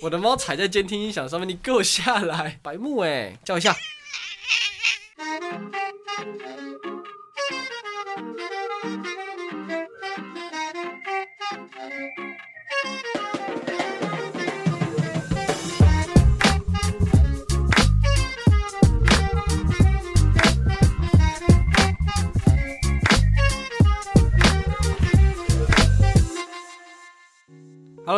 [0.00, 2.60] 我的猫踩在监听音响上面，你给我下来！
[2.62, 3.74] 白木哎，叫一下。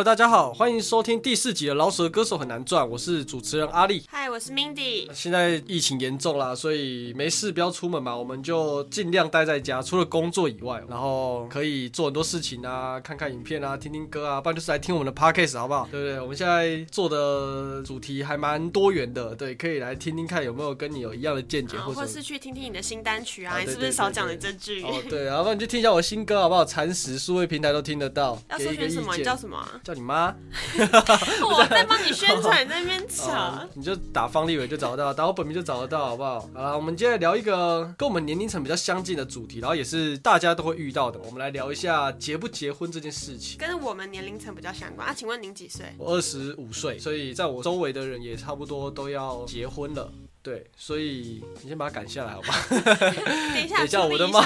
[0.01, 4.03] Hello，大家好，欢迎收听第四集的《老舍歌手很难赚》，我是主持人阿力。
[4.09, 5.07] 嗨，我是 Mindy。
[5.13, 15.87] 现在疫情严重啦，所以没事不要出门嘛，我们就尽量待在家，除了工作以外，然后可以做很多事情啊，看看影片啊，听听歌啊，不然就是来听我们的 Podcast，好不好？
[15.91, 16.19] 对不对？
[16.19, 24.81] 我们现在做的主题还蛮多元的，对，可以来听听看有没有跟你有一样的见解，或者是去听听你的新单曲啊，你是不是少讲了这句？
[24.81, 26.65] 哦，对，然后你就听一下我新歌好不好？
[26.65, 29.15] 蚕食数位平台都听得到，要搜寻什么？
[29.15, 29.63] 你叫什么？
[29.91, 30.33] 叫你妈。
[31.43, 33.67] 我在帮你宣传，在那边吵。
[33.75, 36.39] 你就打方立伟就找得到，打我本名就找得到，好不好？
[36.53, 41.19] 好了，我们接着聊一个跟我们年龄层比较相近的主题，然后也是大家都会遇到的。
[41.25, 45.13] 我们来聊一下结不结婚这件事情，跟我们年龄层比较相关啊。
[45.13, 45.93] 请问您几岁？
[45.97, 50.09] 我二十五岁，所以在我周围的人也差不多都要结婚了。
[50.43, 52.55] 对，所以你先把它赶下来，好吧？
[52.71, 54.41] 等一下，等一下，我的猫，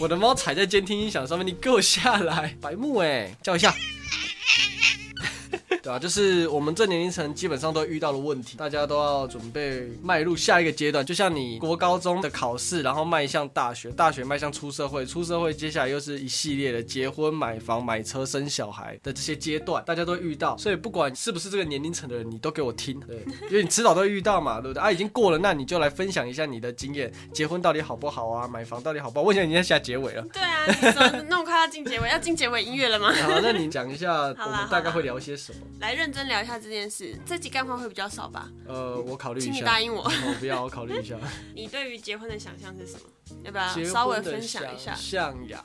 [0.00, 3.74] 我的猫踩在监听音响上面，你给我下来，白木哎，叫一下。
[4.46, 5.03] Thank you.
[5.84, 20.56] 对啊，就是我们这年龄层基本上都遇到的问题，大家都要准备迈入下一个阶段，就像你国高中的考试，然后迈向大学，大学迈向出社会，出社会接下来又是一系列的结婚、买房、买车、生小孩的这些阶段，大家都遇到。
[20.56, 23.18] 所以不管是不是这个年龄层的人，你都给我听，对，
[23.50, 24.82] 因为你迟早都会遇到嘛，对不对？
[24.82, 28.48] 啊，已经过了，那你就来分享一下你的经验，结婚到底好不好啊？
[28.48, 29.26] 买房到底好不好？
[29.26, 30.24] 我想你在下结尾了。
[30.32, 32.08] 对啊，你怎么那么快要进结尾？
[32.08, 33.12] 要进结尾音乐了吗？
[33.20, 35.58] 好，那你讲一下，我们大概会聊些什么？
[35.80, 36.58] 来认真聊一下。
[36.58, 38.50] 这件事，这集干话会比较少吧？
[38.66, 39.50] 呃，我考虑一下。
[39.50, 40.02] 请你答应我。
[40.02, 41.18] 我不要，我考虑一下。
[41.54, 43.00] 你对于结婚的想象是什么？
[43.42, 44.94] 要不要稍微分享一下？
[44.94, 45.64] 象牙。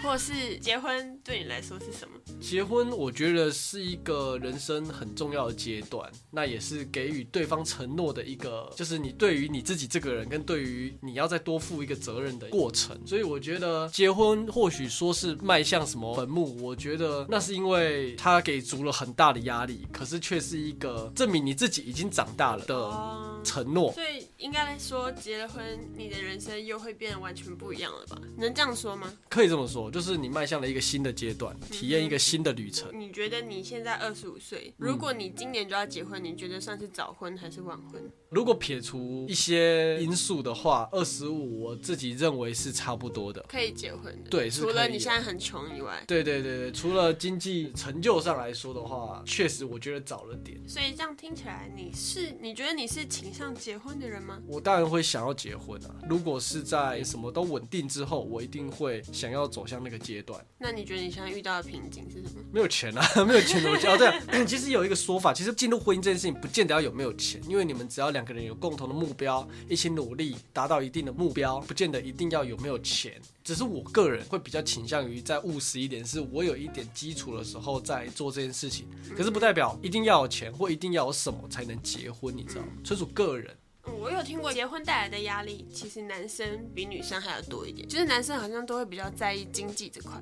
[0.00, 2.14] 或是结婚对你来说是什么？
[2.40, 12.96] 结婚我觉得是一个人生很重要的阶段，那也是给予对方承诺的一个，就是你对于你自己这个人跟对于你要再多负一个责任的过程。
[13.04, 23.92] 所以我觉得结婚或许说是迈向什么坟墓，我觉得那是因为他给足了很大的压力，可是却是一个证明你自己已经长大了的承诺。
[23.94, 28.20] 所以应该来说，结了婚，你的人生又会变得完全不一样了吧？
[28.36, 29.12] 能这样说吗？
[29.30, 29.90] 可以这么说。
[29.90, 32.90] 就是你迈向了一个新的阶段，体验一个新的旅程。
[32.92, 38.10] 你觉得你现在二十五岁，如果你今年就要结婚，你觉得算是早婚还是晚婚？
[38.30, 44.28] 如果撇除一些因素的话，二十五我自己认为是差不多的，可以结婚的。
[44.28, 46.02] 对，除了你现在很穷以外。
[46.06, 50.60] 对对对对，除了经济成就上来说的话，确实我觉得早了点。
[50.68, 54.40] 所以这样听起来，你是你觉得你是倾向结婚的人吗？
[54.46, 55.94] 我当然会想要结婚啊！
[56.08, 60.38] 如果是在什么都稳定之后，我一定会想要走向那个阶段。
[60.58, 62.42] 那你觉得你现在遇到的瓶颈是什么？
[62.52, 63.96] 没有钱啊， 没有钱怎么交？
[63.96, 64.12] 对，
[64.44, 68.98] 其实有一个说法，其实进入婚姻这件事情，不见得要有没有钱，因为你们只要两个人有共同的。
[68.98, 73.12] 目标一起努力达到一定的目标，不见得一定要有没有钱，
[73.44, 78.88] 只是我个人会比较倾向于在务实一点，是我有一点基础的时候再做这件事情。
[79.16, 82.68] 可是不代表一定要有钱或一定要有什么才能结婚，你知道吗？
[82.82, 83.56] 纯属个人。
[84.00, 90.12] 我有听过结婚带来的压力，其实男生比女生还要多一点，就是男生好像都会比较在意经济这块。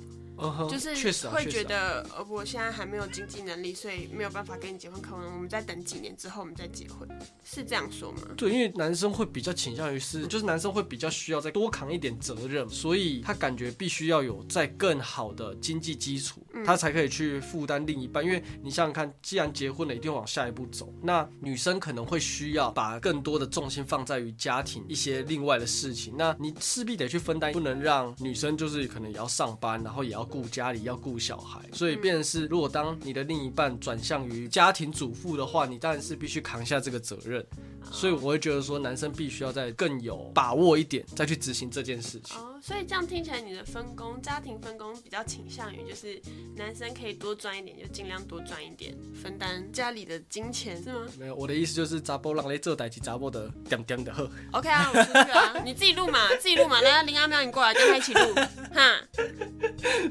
[0.70, 0.94] 就是
[1.28, 5.00] 会觉得，呃，我现在还没有经济能力，所以没有办法跟你结婚。
[5.00, 7.08] 可能我们再等几年之后，我们再结婚，
[7.42, 8.20] 是这样说吗？
[8.36, 18.22] 对，因为男生会比较倾向于是，就是男生会比较需要再多扛一点责任，所以他感觉必须要有在更好的经济基础，他才可以去负担另一半。
[18.22, 20.92] 因为你想想看，既然结婚了，一定往下一步走。
[21.03, 30.25] 那女生可能会需要把更多的重心放在于家庭一些另外的事情，那你势必得去分担，不能让女生就是可能也要上班，然后也要。
[30.26, 37.47] 顾家里要顾小孩，所以便是如果当你的另一半转向于家庭主妇的话，你当然是必须扛下这个责任。
[37.92, 42.36] 所以我会觉得说，男生必须要再更有把握一点，再去执行这件事情。
[42.36, 46.21] 哦，所以这样听起来，你的分工，家庭分工比较倾向于就是
[46.56, 51.06] 男生可以多赚一点，就尽量多赚一点，分担家里的金钱，是吗？
[51.18, 54.30] 没有，我的意思就是杂波让来做代起杂波的点点的喝。
[54.53, 58.34] OK 啊，我出去啊，你自己录嘛，自己录嘛，来林阿喵，你过来跟他一起录，
[58.74, 59.00] 哈。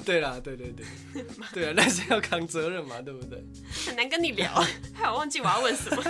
[0.03, 0.85] 对啦，对对对，
[1.53, 3.43] 对啊，男生要扛责任嘛，对不对？
[3.85, 4.51] 很难跟你聊，
[4.93, 6.03] 害我忘记我要问什么。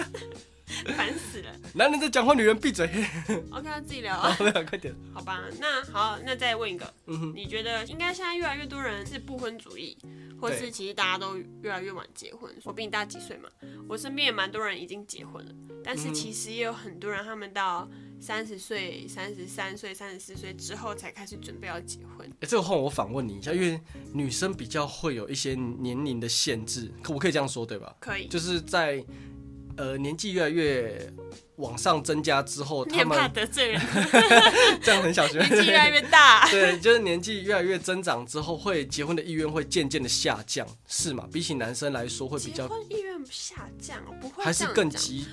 [0.97, 1.51] 烦死了！
[1.75, 2.87] 男人在讲话，女人闭嘴。
[3.51, 4.35] OK，自己聊啊。
[4.67, 4.93] 快点。
[5.13, 9.95] 好吧，那好，那再问一个，嗯你觉得应该现在越来越多人是不婚主义，
[10.41, 12.51] 或是其实大家都越来越晚结婚？
[12.63, 13.49] 我比你大几岁嘛？
[13.87, 15.51] 我身边也蛮多人已经结婚了，
[15.83, 17.87] 但是其实也有很多人，他们到
[18.19, 22.27] 三十岁、三十三岁、三十四岁之后才开始准备要结婚。
[22.39, 23.79] 哎，这个话我反问你一下，因为
[24.11, 27.95] 女生比较会有一些年龄的限制，可我可以这样说对吧？
[27.99, 29.05] 可以，就是在。
[29.77, 31.11] 呃，年纪越来越
[31.57, 33.81] 往上增加之后，他们怕得罪人，
[34.81, 35.37] 这样很小心。
[35.39, 41.27] 年纪越来越大，对，就是年纪越来越增长之后，会结婚的意愿会渐渐的下降，是吗？
[41.31, 45.27] 比起男生来说，会比较结婚意愿下降哦，不会，还是更急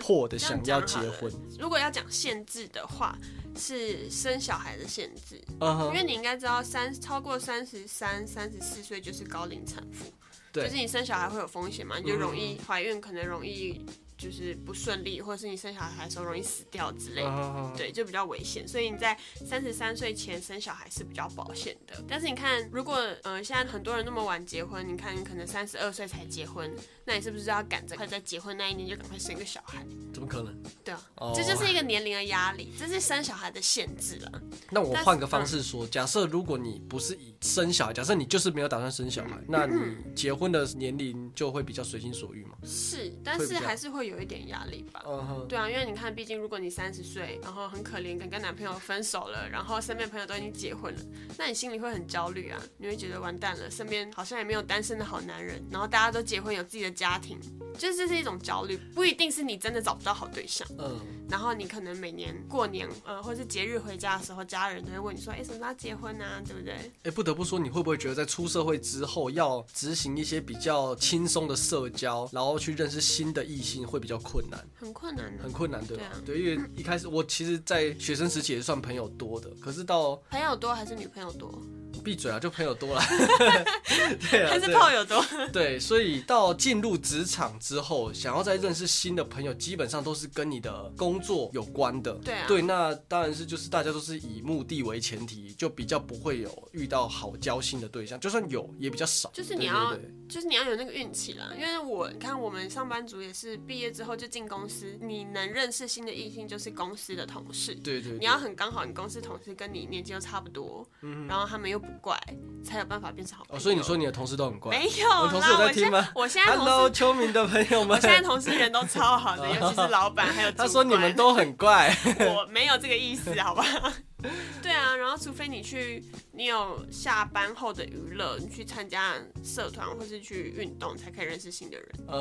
[0.00, 1.32] 迫的想要结婚。
[1.58, 3.18] 如果要讲限制的话，
[3.56, 10.06] 是生小孩的限制，因为你应该知道，三超过三十三、三十四岁就是高龄产妇。
[10.52, 13.84] 就是你生小孩会有风险嘛，你就容易怀孕，可能容易。
[14.22, 18.66] 就是不顺利，或者是你生小孩的时候容易死掉之类的，对，就比较危险。
[18.68, 21.94] 所以你在三十三岁前生小孩是比较保险的。
[22.08, 26.72] 但是你看，如果呃现在很多人那么晚结婚，你看你可能三十二岁才结婚，
[27.04, 29.84] 那你是不是要赶着快在结婚那一年就赶快生个小孩？
[30.14, 30.56] 怎么可能？
[30.84, 34.40] 对啊，这就是一个年龄的压力，这是生小孩的限制了。
[34.70, 42.56] 那我换个方式说，假设如果你不是以生小孩，假设你就是没有打算生小孩，那你结婚的年龄就会比较随心所欲嘛？
[42.64, 44.11] 是，但是还是会有。
[44.12, 45.02] 有一点压力吧，
[45.48, 51.00] 对啊，因为你看，毕竟如果你三十岁，然后很可怜，跟跟男朋友分手了，然后身边朋友都已经结婚了，
[51.38, 57.38] 那你心里会很焦虑啊，你会觉得完蛋了，身边好像也没有单身的好男人，然后大家都结婚有自己的家庭，
[57.78, 61.00] 就是这是一种焦虑，不一定是你真的找不到好对象，嗯，
[61.32, 66.92] 然后你可能每年过年，呃，或是节日回家的时候，家人都会问你说，哎，什么时候结婚啊，对不对？
[67.04, 74.02] 哎，不得不说，你会不会觉得在出社会之后，要执行一些比较轻松的社交，然后去认识新的异性会？
[74.02, 76.02] 比较困难，很困难，很困难，对吧？
[76.26, 81.56] 对，因为一开始我其实，在学生时期也算朋友多的，可是到朋友多还是女朋友多？
[82.02, 82.38] 闭嘴啊！
[82.38, 83.00] 就朋友多了，
[84.30, 85.24] 对啊，还是炮友多？
[85.52, 92.12] 对，所以到进入职场之后，想要再认识新的朋友，基本上都是跟你的工作有关的。
[92.24, 99.30] 对啊，对，那当然是就是大家都是以目的为前提，就比较不会有遇到好交心的对象，就算有也比较少。
[99.32, 99.96] 就是你要，
[100.28, 101.52] 就是你要有那个运气啦。
[101.56, 107.74] 因为我你看我们上班族也是毕业之后就进公司，你能认识新的异性就是公司的同事。
[107.76, 111.86] 对对，你要很刚好，你公司同事跟你年纪又差不多，嗯，然后他们又不。
[112.00, 112.18] 怪
[112.64, 113.58] 才有办法变成好朋友。
[113.58, 114.76] 哦，所以你说你的同事都很怪？
[114.78, 116.08] 没有，同事有在听吗？
[116.14, 120.52] 我现在 Hello，秋明的朋友们，我现在同事人都超好的， 尤其是老板还有。
[120.52, 123.64] 他说你们都很怪， 我没有这个意思，好吧？
[124.62, 126.00] 对啊，然后除非你去，
[126.32, 131.88] 你有下班后的娱乐，你去参加社团或是去运动，才可以认识新的人。
[132.06, 132.16] 对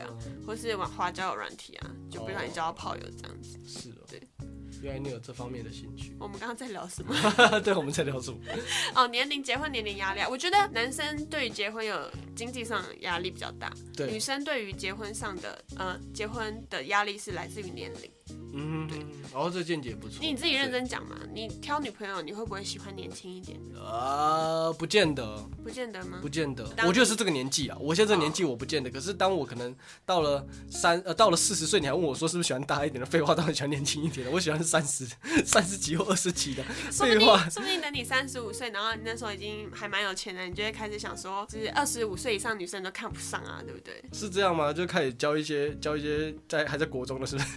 [0.00, 0.08] 啊，
[0.46, 3.58] 或是玩花交友软体啊，就不让你交到炮友这样子。
[3.66, 3.92] 是。
[4.82, 6.14] 原来你有这方面的兴趣。
[6.18, 7.14] 我们刚刚在聊什么？
[7.62, 8.38] 对，我们在聊什么？
[8.94, 18.10] 哦，年龄结婚年龄压力啊，我觉得男生对于结婚有经济上压力比较大，对，女生对于结婚上的呃结婚的压力是来自于年龄。
[18.54, 18.98] 嗯，对，
[19.32, 20.18] 然后这见解不错。
[20.20, 23.80] 你自己认真讲嘛，你挑女朋友，你会不会喜欢年轻一点的？
[23.80, 26.18] 呃，不见得，不见得吗？
[26.20, 27.76] 不见得，我觉得是这个年纪啊。
[27.80, 33.06] 我现在这个年纪我不见得，可是当我可能到了三呃到了四十岁，你还问我说是不是喜欢大一点的？
[33.06, 34.30] 废话，当然喜欢年轻一点的。
[34.30, 35.06] 我喜欢三十
[35.44, 36.62] 三十几或二十几的。
[36.90, 44.02] 废话，说不定等你三十五岁，然后你那时候已经还蛮有钱的，你就会开始想说，就是二十五岁以上女生都看不上啊，对不对？
[44.12, 44.72] 是这样吗？
[44.72, 47.48] 就开始教一些教一些在还在国中的，是不是？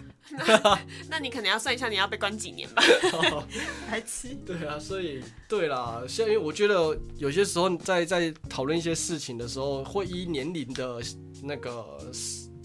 [1.10, 2.84] 那你可能要算一下，你要被关几年吧？
[3.90, 4.30] 还吃？
[4.46, 11.02] 对啊，所以对啦，现在因为我觉得有些时候在在讨论一些事情的时候，会依年龄的
[11.44, 11.98] 那个。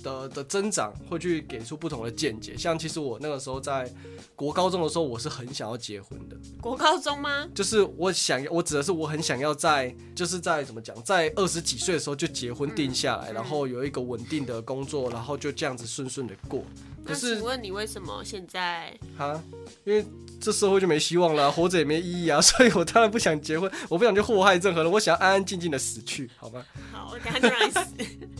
[0.02, 3.90] 的的增长会去给出不同的见解，像其实我那个时候在
[4.34, 6.36] 国高中的时候，我是很想要结婚的。
[6.60, 7.46] 国高中吗？
[7.54, 16.64] 就是我想要，我指的是我很想要在，就是在怎么讲，在二十几岁的时候就结婚定下来，然后有一个稳定的工作，然后就这样子顺顺的过。
[17.02, 18.96] 可是，请问你为什么现在？
[19.16, 19.42] 哈，
[19.84, 20.04] 因为
[20.40, 26.64] 这社会就没希望了，活着也没意义啊， 所以我当然不想结婚，我不想去祸害任何人，我想要安安静静的死去，好吗？
[26.92, 27.80] 好，我等下就让你死。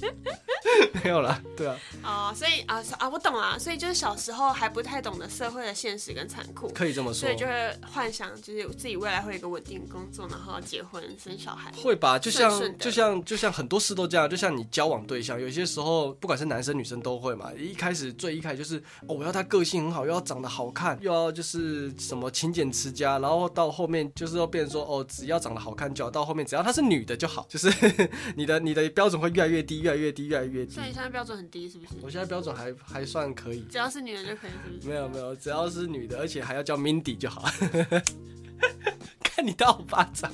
[1.03, 1.77] 没有了，对啊。
[2.03, 11.71] 哦，所以啊啊，我懂了，所以就是小时候还不太懂得社会的现实跟残酷，可以这么说，所以就会幻想就是自己未来会有一个稳定工作，然后结婚生小孩。
[11.73, 27.71] 会吧，就像就像就像很多事都这样，就像你交往对象，有些时候不管是男生女生都会嘛，一开始最一开始就是哦，我要他个性很好，又要长得好看，又要就是什么勤俭持家，然后到后面就是要变成说哦，只要长得好看就好，到后面只要她是女的就好，就是
[28.37, 30.60] 你的你的标准会越来越低，越来越低，越来越。
[30.61, 30.73] 别低。
[30.75, 31.93] 所以你现在标准很低是不是？
[32.02, 34.88] 我现在标准还还算可以，只要是女人就可以是不是？
[34.88, 37.49] 没有没有，只要是女的，而且还要叫 Mindy 就好。
[39.23, 40.31] 看你打我巴掌，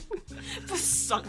[0.67, 1.23] 不爽，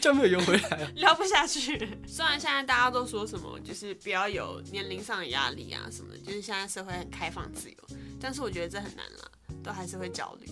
[0.00, 1.78] 就没有游回来，聊不下去。
[2.06, 7.76] 虽然现在大家都说什么，就是不要有年龄上的压力啊什么的，就是现在社会很开放自由，
[8.20, 9.30] 但是我觉得这很难了，
[9.62, 10.48] 都还是会焦虑。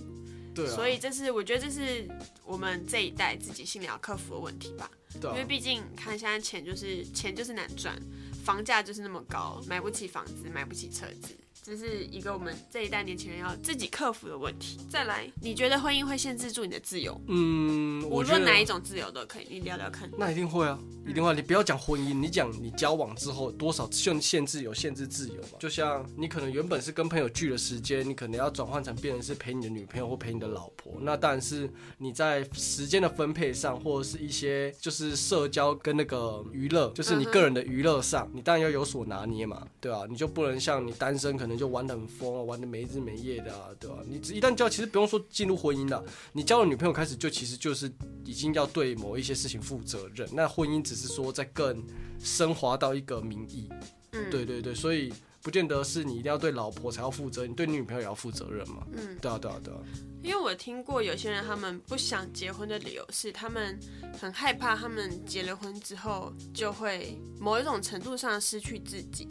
[0.54, 2.08] 对，所以这是我觉得这是
[2.44, 4.90] 我们这一代自己心里要克服的问题吧。
[5.20, 8.00] 对，因为毕竟看现在钱就是钱就是难赚，
[8.44, 11.36] 房价就是那么高，买不起房子，买不起车子。
[11.64, 14.80] 这是一个我们这一代年轻人要自己克服的问题。
[14.90, 17.18] 再来，你觉得婚姻会限制住你的自由？
[17.28, 20.10] 嗯，无论哪一种自由都可以，你聊聊看。
[20.18, 20.76] 那一定会啊，
[21.06, 21.32] 一定会。
[21.32, 25.50] 你不要讲婚姻，你讲你交往之后多少限限制有限制自由嘛？
[25.60, 30.92] 就像你可能原本是跟朋友聚的时间，你可能要转换成变成是陪你的女朋友或陪你的老婆。
[31.00, 40.04] 那当然是你在时间的分配上，或者是一些就是社交跟那个娱乐，就是你个人的娱乐上，你当然要有所拿捏嘛，对吧？
[40.10, 41.51] 你就不能像你单身可能。
[41.56, 43.96] 就玩的很疯啊，玩的没日没夜的啊，对吧？
[44.06, 47.90] 你一旦交，其实不用说进入婚姻了，你交了女朋友开始就其实就是
[48.24, 50.28] 已经要对某一些事情负责任。
[50.32, 51.84] 那婚姻只是说在更
[52.18, 53.68] 升华到一个名义，
[54.12, 59.80] 嗯，对对对，所以不见得是你一定要对老婆才要负责，你对你女朋友也要负责任嘛，嗯，对啊对啊对啊。
[60.22, 63.76] 因为我听过有些人他们不想结婚的理由是他们
[64.20, 69.26] 很害怕他们结了婚之后就会某一种程度上失去自己。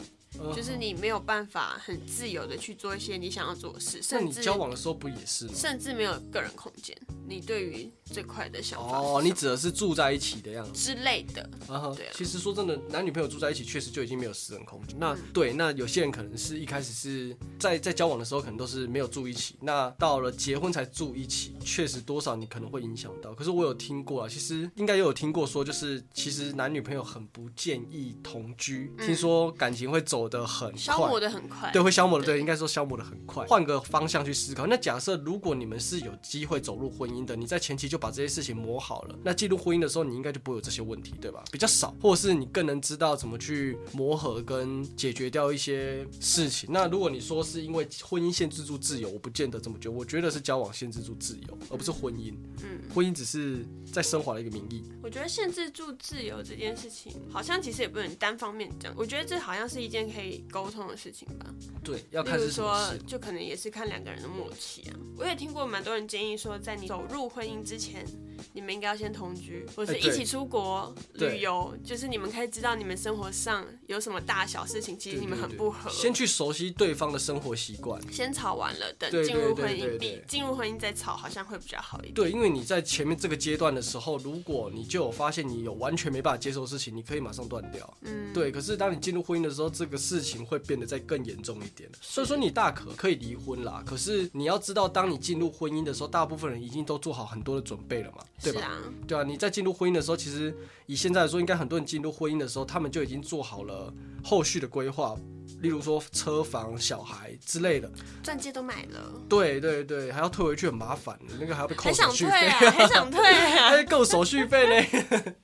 [0.54, 5.52] 就是你没有办法很自由的去做一些你想要做的事，甚至交往的时候不也是吗？
[5.54, 6.96] 甚至没有个人空间。
[7.26, 11.42] 你对于这块的想法哦，你指的是住在一起的样子之类的。
[11.68, 12.08] 啊对。
[12.12, 14.96] 其实说真的，男女朋友住在一起确实就已经没有私人空间。
[14.98, 23.32] 那对，那有些人可能是一开始是在在交往的时候可能都是没有住一起，那到了结婚才住一起，确实多少你可能会影响到。
[23.34, 33.46] 可是我有听过啊，其实应该也有听过说，就是其实男女朋友很不建议同居，听说感情会走得很消磨的很快，对，会消磨的，对，应该说消磨的很快。
[33.46, 41.42] 换个方向去思考，那假设如果你们是有机会走入婚姻的，你在前期就把这些事情磨好了，那进入婚姻的时候，你应该就不会有这些问题，对吧？
[41.50, 46.68] 比较少，或者是你更能知道怎么去磨合跟解决掉一些事情。
[46.72, 52.34] 那如果你说是因为婚姻限制住自由，我不见得这么觉得，我觉得是交往限制住自由，而不是婚姻。
[52.62, 54.82] 嗯，婚姻只是在升华的一个名义。
[55.02, 58.92] 我觉得限制住自由这件事情，好像其实也不能单方面讲。
[58.96, 61.46] 我觉得这好像是一件可以沟通的事情吧。
[61.82, 64.96] 对，要看是说，就可能也是看两个人的默契啊。
[65.16, 68.04] 我也听过蛮多人建议说，在你走入婚姻之前，
[68.52, 75.90] 你们应该要先同居，或是一起出国旅游，就是你们可以知道你们生活上有什么大小事情，其实你们很不合。
[75.90, 82.14] 先去熟悉对方的生活习惯，先吵完了，等进入婚姻，比进入婚姻再吵好像会比较好一点。
[82.14, 87.98] 对，因为你在前面这个阶段的时候，如果你就有发现你有完全没办法接受的事情，你可以马上断掉。
[88.02, 88.50] 嗯，对。
[88.50, 91.90] 可是当你进入婚姻的时候，这个事情会变得再更严重一点。
[92.00, 93.82] 所以说你大可可以离婚啦。
[93.86, 98.78] 可是你要知道，当你进入婚姻的时候，大部分人已经都做好很多的准备了嘛，对吧？
[99.06, 100.54] 对啊，你在进入婚姻的时候，其实
[100.86, 103.92] 以现在来说，应该很多人进入婚姻的时候，他们就已经做好了
[104.24, 105.16] 后续的规划，
[105.60, 107.90] 例如说车房、小孩之类的，
[108.22, 109.12] 钻戒都买了。
[109.28, 113.70] 对对对，还要退回去很麻烦，那个还要被扣手续费，还想退啊？
[113.70, 115.34] 还扣手续费呢？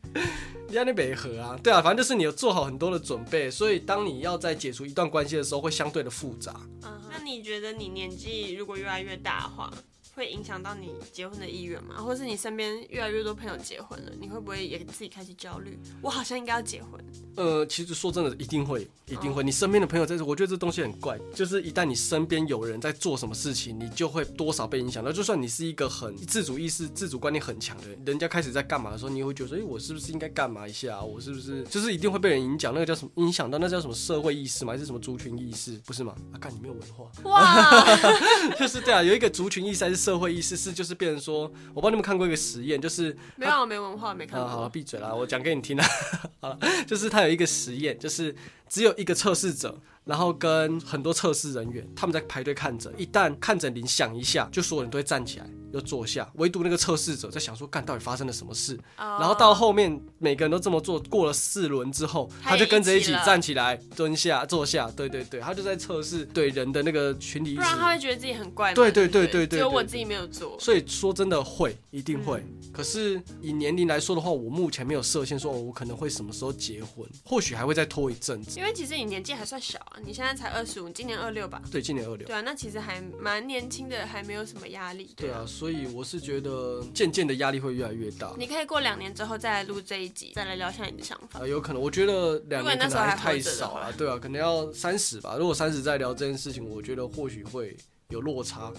[0.72, 6.54] 压力北河啊，对啊，反正就是你有做好很多的准备，所以当你要在解除一段关系的时候，会相对的复杂。
[6.82, 9.72] 嗯，那你觉得你年纪如果越来越大的话？
[10.18, 11.94] 会影响到你结婚的意愿吗？
[12.02, 15.78] 或者是你身边越来越多朋友结婚了，你会不会也自己开始焦虑？
[16.02, 17.00] 我好像应该要结婚。
[17.36, 19.44] 呃，其实说真的，一定会，一定会。
[19.44, 25.12] 你身边的朋友在这，我觉得这东西很怪，就是一旦你身边有人在做什么事情，你就会多少被影响到。
[25.12, 31.00] 就算你是一个很自主意识、自主观念很强的人，人家开始在干嘛的时候，你会觉得说，哎，我是不是应该干嘛一下？
[31.00, 32.74] 我是不是就是一定会被人影响？
[32.74, 33.12] 那个叫什么？
[33.22, 34.72] 影响到那叫什么社会意识吗？
[34.72, 35.80] 还是什么族群意识？
[35.86, 36.16] 不是吗？
[36.32, 37.08] 啊，干你没有文化。
[37.22, 37.84] 哇，
[38.58, 40.98] 就是对啊，有一个族群意识还是社会意识是就是。
[40.98, 44.48] 变成说，我不知道你们看过一个实验，就是没有没文化没看过。
[44.48, 45.84] 好了，闭嘴啦，我讲给你听啦。
[46.42, 48.34] 好了，就是他有一个实验，就是
[48.68, 49.78] 只有一个测试者。
[50.04, 58.78] 然后跟很多测试人员，他们在排队看诊，一旦看诊铃响一下，就所有人都会站起来又坐下，唯独那个测试者在想说，干到底发生了什么事？
[58.96, 68.74] 然后到后面每个人都这么做，过了四轮之后，他就跟着一起站起来蹲下坐下，对对对，他就在测试对人的那个群体，不然他会觉得自己很怪。
[68.74, 70.58] 对对对对对，只有我自己没有做。
[70.58, 78.58] 所以说真的会一定会，可是以年龄来说的话，我目前没有设限，说我可能会什么时候结婚，或许还会再拖一阵子。
[78.58, 80.88] 因为其实你年纪还算小啊，你现在才二十五。
[80.88, 85.12] 今年二六吧，对，今年二六，对啊，那其实还蛮年轻的，还没有什么压力。
[85.14, 88.32] 对啊，所以我是觉得渐渐的压力会越来越大。
[88.38, 91.44] 你可以过两年之后再来录这一集，再来聊一下你的想法。
[91.44, 95.34] 有可能，我觉得两年可能还太少了，对啊，可能要三十吧。
[95.36, 97.76] 如果三十再聊这件事情，我觉得或许会
[98.10, 98.72] 有落差。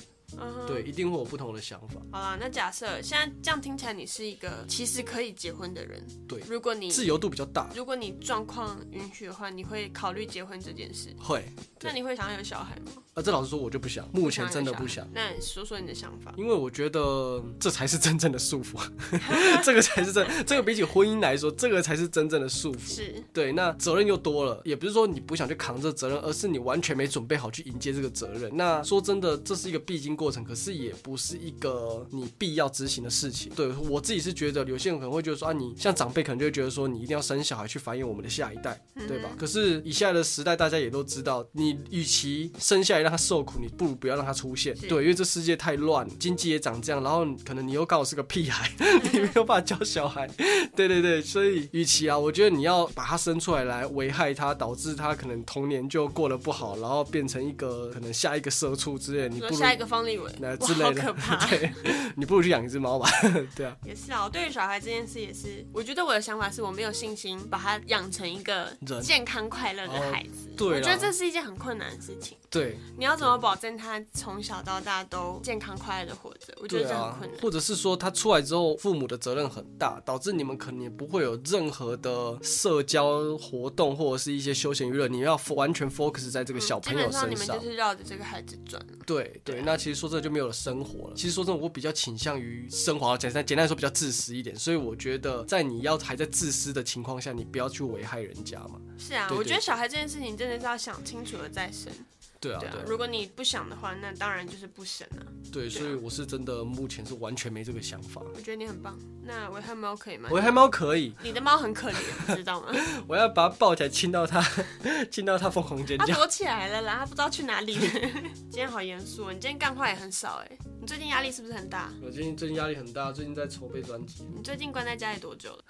[0.67, 2.01] 对，一定会有不同的想法。
[2.11, 6.01] 好啦，那假设现在这样听起来，你是一个其实可以结婚的人。
[6.27, 11.15] 对，如果你自由度比较大，如果你状况允许的话，你会考虑结婚这件事？
[11.19, 11.43] 会。
[11.81, 12.91] 那你会想要有小孩吗？
[13.13, 15.07] 啊，这老实说，我就不想，目前真的不想。
[15.13, 16.33] 那你说说你的想法。
[16.37, 18.77] 因为我觉得这才是真正的束缚，
[19.63, 22.95] 这个才是真，这个比起婚姻来说，这个才是真正的束缚。
[22.95, 23.23] 是。
[23.31, 28.51] 对，那责任又多了，也不是说你不想去扛这责任，而是你完全没准备好去迎接这个责任。
[28.55, 30.93] 那说真的，这是一个必经过程，可是也。
[31.01, 33.49] 不是一个你必要执行的事情。
[33.55, 39.29] 对我自己是觉得，有些人可能会觉得说啊，你像长辈可能就会觉得说，你一定要生小孩去繁衍我们的下一代，对吧？
[39.37, 44.75] 可是以现在的时代，大家也都知道，你与其生下来让他受苦，你不如不要让他出现。
[44.89, 48.69] 对，因为这世界太乱，经济也长这样，然后可能你又刚好是个屁孩，
[49.13, 50.29] 你没有办法教小孩。
[50.75, 60.93] 对对对，所以与其啊，我觉得你要把他生出来来危害他，导致他可能童年就过得不好，然后变成一个可能下一个社畜之类，你不如下一个方立伟那之类。
[60.93, 61.71] 可怕， 对，
[62.17, 63.07] 你不如去养一只猫吧。
[63.55, 64.23] 对啊，也是啊。
[64.25, 70.49] 我对于小孩这件事也是，我觉得我的想法是我没有信心把他养成一个健康快乐的孩子。
[70.57, 72.37] 对，我觉得这是一件很困难的事情。
[72.49, 76.53] 对，你要怎么保证他从小到大都健康快乐的活着？
[76.61, 77.41] 我觉得这很困难。
[77.41, 87.29] 或者是说他出来之后，父母的责任很大，导致你们可能也不会有任何的社交活动或者是一些休闲娱乐，你要完全 focus 在这个小朋友身上。
[87.29, 88.83] 基本上你们就是绕着这个孩子转。
[89.05, 91.15] 对对，那其实说真的就没有了生活了。
[91.15, 94.55] 其实说真的，我比较倾向于生活，简单简单来说比较自私一点。
[94.55, 98.79] 所以我觉得在你要还在自私的情况下，你不要去危害人家嘛。
[98.97, 101.91] 是啊，我觉得小孩这件事情真的是要想清楚了再生。
[102.39, 102.75] 对啊，对啊。
[102.87, 105.25] 如果你不想的话，那当然就是不省了。
[105.51, 108.21] 对，所以我是真的目前是完全没这个想法。
[108.33, 108.97] 我觉得你很棒。
[109.23, 110.29] 那危害猫可以吗？
[110.31, 111.13] 危害猫可以。
[111.21, 112.67] 你的猫很可怜，知道吗？
[113.07, 114.41] 我要把它抱起来亲到它，
[115.11, 116.05] 亲到它疯狂尖叫。
[116.07, 117.77] 它躲起来了啦，它不知道去哪里。
[118.49, 120.57] 今天好严肃，你今天干话也很少哎。
[120.81, 121.91] 你最近压力是不是很大？
[122.01, 124.23] 我最近最近压力很大，最近在筹备专辑。
[124.33, 125.63] 你最近关在家里多久了？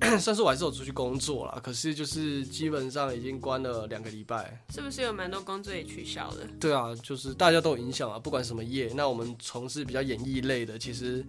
[0.00, 4.64] 唉， 算是我还是有出去工作了，可是就是基本上已经关了两个礼拜。
[4.70, 6.46] 是不是有蛮多工作也取消了？
[6.58, 6.94] 对啊。
[7.02, 11.22] 就是大家都有影响啊，不管什么业，那我们从事比较演艺类的，其实。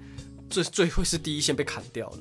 [0.50, 2.18] 最最会是第一线被砍掉的，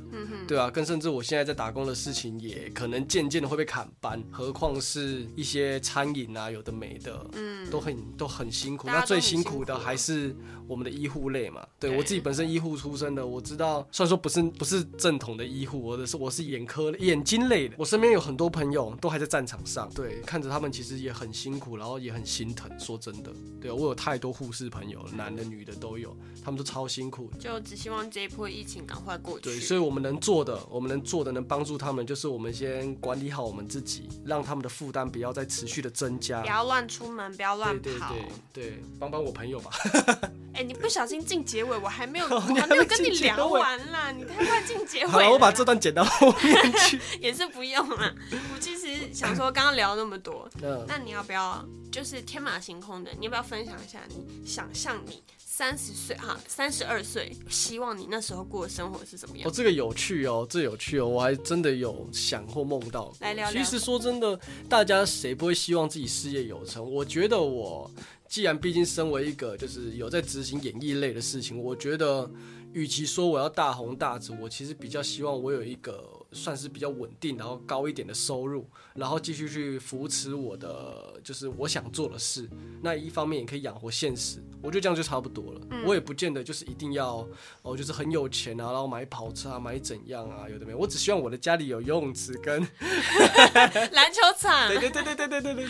[0.46, 8.88] 对啊，更甚至我现在在打工的事情也可能渐渐的会被砍班，何况是一些餐饮啊，有的没的，嗯，都很都很辛苦。
[8.88, 10.34] 那最辛苦的还是
[10.66, 11.64] 我们的医护类嘛。
[11.78, 17.76] 对我自己本身医护出身的，我知道，虽然说不是不是正统的医护，我的是我是眼科眼睛类的。
[17.78, 22.68] 我身边有很多朋友都还在战场上，对，看着他们其实也很辛苦，然后也很心疼。
[22.78, 27.30] 说真的，对我有太多护士朋友，男的女的都有，他们都超辛苦。
[27.38, 28.10] 就只希望。
[28.16, 29.42] 这一波疫情赶快过去。
[29.42, 36.40] 对，所以我们能做的，我们能做的，能帮助他们，就是我们先管理好我们自己，让他们的负担不要再持续的增加。
[36.40, 37.82] 不要乱出门，不要乱跑。
[37.82, 39.70] 对对对，帮帮我朋友吧。
[40.56, 45.06] 哎，你不小心进结尾，我还没有，我还没有跟你聊完啦，你太快进结尾。
[45.08, 46.98] 好了，我把这段剪到后面 去。
[47.20, 48.14] 也是不用了。
[48.32, 50.48] 我其实想说，刚刚聊那么多，
[50.88, 53.10] 那你要不要就是天马行空的？
[53.18, 55.22] 你要不要分享一下你想象你？
[55.56, 59.48] 三十岁哈，三十二岁，希望你那时候过的生活是怎么样？
[59.48, 63.10] 哦，这个有趣哦，这有趣哦，我还真的有想或梦到。
[63.20, 63.64] 来聊聊。
[63.64, 64.38] 其实说真的，
[64.68, 66.84] 大家谁不会希望自己事业有成？
[66.92, 67.90] 我觉得我
[68.28, 72.30] 既然毕竟身为一个就是有在执行演艺类的事情，我觉得
[72.74, 82.48] 与其说我要大红大紫，我其实比较希望我有一个算是比较稳定然后高一点的收入，然后继续去扶持我的就是我想做的事。
[82.82, 84.42] 那一方面也可以养活现实。
[84.62, 85.60] 我觉得这样就差不多了。
[85.86, 87.26] 我也不见得就是一定要
[87.62, 90.78] 哦，就是很有钱啊，然后买跑车啊，买怎样啊，有的没有。
[90.78, 92.60] 我只希望我的家里有游泳池跟
[93.92, 94.68] 篮球场。
[94.68, 95.66] 对对对对对对对对。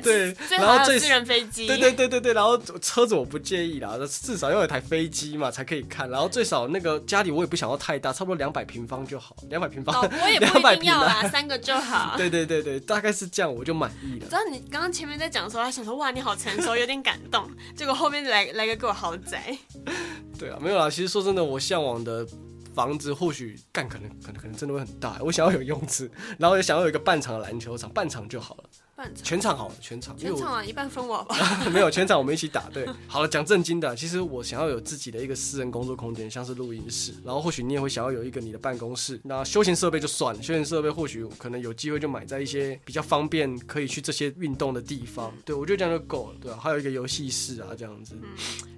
[0.00, 1.66] 对，然后最私人飞机。
[1.66, 6.08] 对对对对对，然后车子我不介意啦，至少要有台飞机嘛才可以看。
[6.08, 10.00] 然后最少那个家里我也不想要太大，差不多两百平方就好，两百平方。
[10.00, 12.14] 我也不一定要啦，三个就好。
[12.18, 14.26] 对对对对，大概是这样，我就满意了。
[14.26, 17.48] 知道你刚刚前面在讲的时候，他想说哇你好成熟，有点感动。
[17.76, 19.56] 结果后面来来个给我豪宅。
[20.38, 20.90] 对啊，没有啦。
[20.90, 22.26] 其实说真的，我向往的
[22.74, 25.18] 房子或许干可能可能可能真的会很大。
[25.20, 28.64] 我想要有泳池，然后也想要有一个半场的篮球场，半场就好了。
[29.22, 30.16] 全场好了，全场。
[30.16, 31.36] 全场啊，一半分我吧。
[31.72, 32.68] 没有，全场我们一起打。
[32.70, 37.12] 对，好了，讲正经的，其实我想要有自己的一个私人工作空间，像是录音室。
[37.24, 39.20] 然后或许你也会想要有一个你的办公室。
[39.24, 45.32] 那休闲设备就算了，休闲设备或许可能有机会就买在一些比较方便可以去这些运动的地方。
[45.44, 46.58] 对，我觉得这样就够了，对吧？
[46.60, 48.16] 还有一个游戏室啊，这样子。
[48.22, 48.28] 嗯。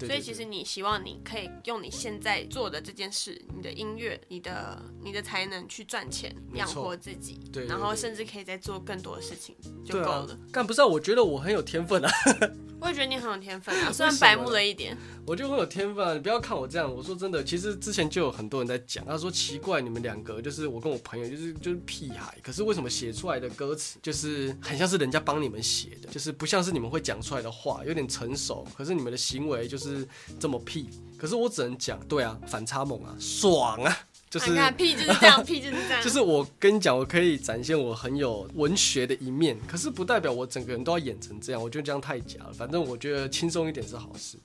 [0.07, 7.41] 所以其实你希望你可以用你现在做的这件事，你的音乐，你的你的才能去赚钱养活自己。
[7.53, 7.67] 对。
[7.67, 10.39] 然后甚至可以再做更多的事情，就够了。
[10.53, 10.83] 干不是？
[10.83, 12.11] 我觉得我很有天分啊！
[12.81, 14.95] 我也觉得你很有天分啊，虽然白目了一点。
[15.27, 16.93] 我就很有天分啊，你不要看我这样。
[16.95, 30.07] 我说真的，其实之前就有很多人在讲，他说奇怪，你们两个就是我跟我朋友，就是就是屁孩，可是为什么写出来的歌词就是很像是人家帮你们写的，就是不像是你们会讲出来的话，有点成熟，可是你们的行为就是
[30.39, 30.91] 这么屁。
[31.17, 33.97] 可是我只能讲，对啊，反差萌啊，爽啊！
[34.41, 36.03] 就是屁就是这样，屁就是这样。
[36.05, 41.63] 就是我跟你讲，我可以展现我很有文学的一面，可是不代表我整个人都要演成这样。
[41.63, 42.53] 我觉得这样太假了。
[42.53, 44.39] 反正我觉得轻松一点是好事。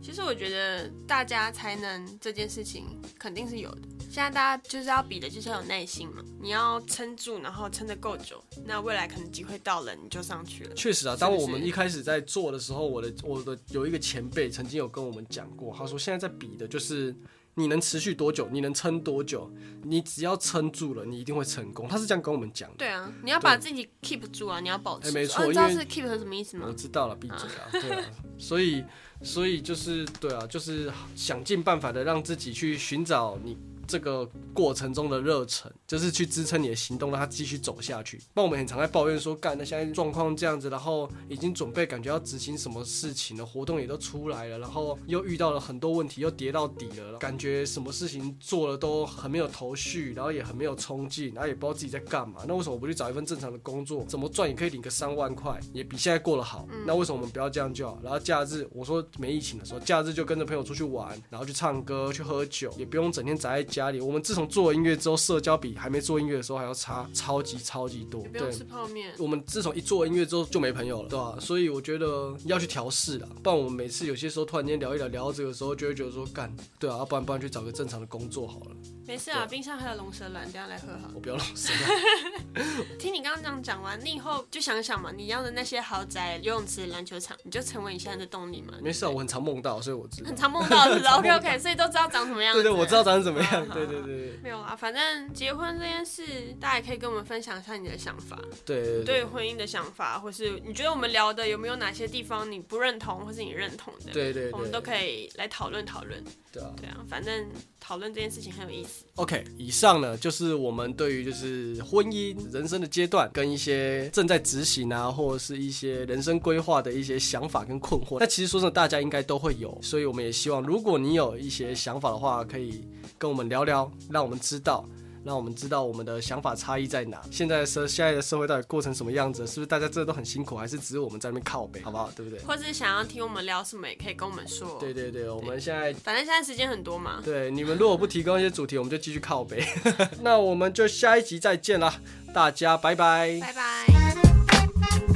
[0.00, 2.86] 其实我觉得大家才能这件事情
[3.18, 3.82] 肯定是有的。
[4.10, 10.74] 现在大家就是要比的就是要有耐心嘛，你要撑住，然后撑得够久，那未来可能机会到了你就上去了。
[10.74, 17.14] 确实啊，当我们一开始在做的时候，我的我的有一个前辈曾经有跟我们讲过，他说现在在比的就是。
[17.58, 18.48] 你能持续多久？
[18.52, 19.50] 你能撑多久？
[19.82, 21.88] 你只要撑住了，你一定会成功。
[21.88, 22.76] 他是这样跟我们讲的。
[22.76, 25.08] 对啊，你要把自己 keep 住啊，你要保持。
[25.08, 26.66] 哎，没错，你知道是 keep 是什么意思吗？
[26.68, 27.68] 我知道了，闭嘴啊！
[27.72, 28.04] 对啊，
[28.38, 28.84] 所以，
[29.22, 33.56] 所以就是对啊，就是想尽办法的让自己去寻找你。
[33.86, 38.20] 这个过程中的热忱，就是去支撑你的行动，让他继续走下去。
[38.34, 52.42] 那我们很常在抱怨说，干，那现在状况这样子，然后已经准备感觉要执行什么事情了，活动也都出来了，然后又遇到了很多问题，又跌到底了，感觉什么事情做了都很没有头绪，然后也很没有冲劲，然后也不知道自己在干嘛。
[52.46, 56.66] 那为什么不去找一份正常的工作，怎么赚也可以领个三万块，也比现在过得好？
[56.86, 57.98] 那为什么我们不要这样就好？
[58.02, 64.00] 然后假日，我说没疫情的时候，假日就跟着朋友出去玩，然后去唱歌、去喝酒，也不用整天宅在家里。
[64.00, 68.22] 我们自从做了音乐之后，社交比还没做音乐的时候还要差超级超级多。
[68.22, 69.12] 不用吃泡面。
[69.18, 71.36] 我们自从一做音乐之后就没朋友了，对吧？
[71.38, 78.76] 所以我觉得要去调试了，不然我们每次有些时候突然间聊一聊，聊到这个时候就会觉得说干，对啊，要不然不然去找个正常的工作好了。
[79.06, 81.10] 没事啊，冰箱还有龙舌兰，等下来喝好。
[81.14, 82.66] 我不要龙舌兰。
[82.98, 88.74] 听你刚刚这样讲完，你以后就想想嘛，你要的那些豪宅、游泳池、篮球场，你就成为你现在的动力嘛。
[88.82, 90.28] 没事啊，我很常梦到，所以我知道。
[90.28, 92.54] 很常梦到 是 OK OK，所以都知道长什么样。
[92.54, 93.65] 对对，我知道长什么样。
[93.74, 94.38] 对 对对。
[94.42, 96.22] 没有啊，反正结婚这件事，
[96.60, 98.38] 大家也可以跟我们分享一下你的想法。
[98.64, 99.04] 对。
[99.04, 104.12] 对婚姻的想法，或是你觉得我们聊的有没有哪些地方你不认同，或是你认同的？
[104.12, 104.50] 对对。
[104.52, 106.22] 我们都可以来讨论讨论。
[106.52, 106.72] 对啊。
[106.76, 107.46] 对啊，反正
[107.80, 109.04] 讨论这件事情很有意思。
[109.16, 118.18] OK，以上呢就是我们对于就是婚姻人生的阶段跟一些正在执行啊，或者是一些人生规划的一些想法跟困惑。
[118.20, 122.84] 那其实说真的，大家应该都会有，所以我们也希望，如果你有一些想法的话，可以
[123.16, 124.84] 跟我们聊聊聊，让我们知道。
[125.24, 127.20] 让我们知道我们的想法差异在哪。
[127.32, 129.44] 现在的社现在的社会到底过成什么样子？
[129.44, 132.08] 是不是大家真的都很辛苦，还是只是我们在那边靠背，好不好？
[132.14, 132.38] 对不对？
[132.44, 134.78] 或者是想要听我们聊什么，也可以跟我们说。
[134.78, 137.20] 对对对，我们现在反正现在时间很多嘛。
[137.24, 139.66] 对，你们如果不提供一些主题，我们就继续靠背。
[140.22, 141.92] 那我们就下一集再见啦，
[142.32, 143.40] 大家拜拜。
[143.40, 145.15] 拜拜。